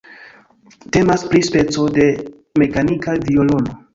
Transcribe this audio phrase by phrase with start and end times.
[0.95, 2.07] Temas pri speco de
[2.63, 3.79] mekanika violono.